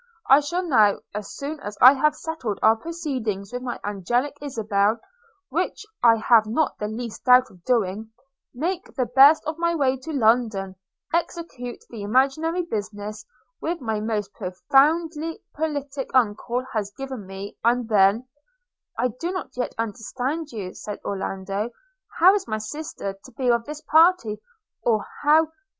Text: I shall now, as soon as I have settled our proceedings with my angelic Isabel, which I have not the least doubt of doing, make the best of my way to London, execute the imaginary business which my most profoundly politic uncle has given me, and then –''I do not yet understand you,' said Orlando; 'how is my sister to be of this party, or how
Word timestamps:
I 0.27 0.39
shall 0.39 0.63
now, 0.63 1.01
as 1.13 1.35
soon 1.37 1.59
as 1.59 1.77
I 1.79 1.93
have 1.93 2.15
settled 2.15 2.57
our 2.63 2.75
proceedings 2.75 3.53
with 3.53 3.61
my 3.61 3.79
angelic 3.83 4.35
Isabel, 4.41 4.99
which 5.49 5.85
I 6.01 6.15
have 6.15 6.47
not 6.47 6.75
the 6.79 6.87
least 6.87 7.23
doubt 7.25 7.51
of 7.51 7.63
doing, 7.65 8.09
make 8.51 8.95
the 8.95 9.05
best 9.05 9.43
of 9.45 9.59
my 9.59 9.75
way 9.75 9.97
to 9.97 10.11
London, 10.11 10.75
execute 11.13 11.81
the 11.91 12.01
imaginary 12.01 12.63
business 12.63 13.23
which 13.59 13.79
my 13.79 13.99
most 13.99 14.33
profoundly 14.33 15.39
politic 15.55 16.09
uncle 16.15 16.65
has 16.73 16.91
given 16.97 17.27
me, 17.27 17.55
and 17.63 17.87
then 17.87 18.27
–''I 18.97 19.09
do 19.19 19.31
not 19.31 19.55
yet 19.55 19.75
understand 19.77 20.51
you,' 20.51 20.73
said 20.73 20.99
Orlando; 21.05 21.69
'how 22.17 22.33
is 22.33 22.47
my 22.47 22.57
sister 22.57 23.13
to 23.23 23.31
be 23.33 23.51
of 23.51 23.65
this 23.65 23.81
party, 23.81 24.41
or 24.81 25.05
how 25.21 25.49